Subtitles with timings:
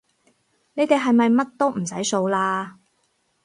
[0.73, 2.73] 你哋係咪乜都唔使掃嘞